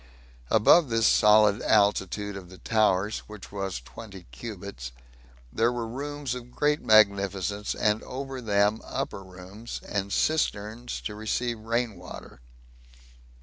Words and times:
Above 0.49 0.89
this 0.89 1.05
solid 1.05 1.61
altitude 1.61 2.35
of 2.35 2.49
the 2.49 2.57
towers, 2.57 3.19
which 3.27 3.51
was 3.51 3.79
twenty 3.79 4.23
cubits, 4.31 4.91
there 5.53 5.71
were 5.71 5.87
rooms 5.87 6.33
of 6.33 6.49
great 6.49 6.81
magnificence, 6.81 7.75
and 7.75 8.01
over 8.01 8.41
them 8.41 8.81
upper 8.83 9.21
rooms, 9.23 9.79
and 9.87 10.11
cisterns 10.11 11.01
to 11.01 11.13
receive 11.13 11.59
rain 11.59 11.97
water. 11.97 12.41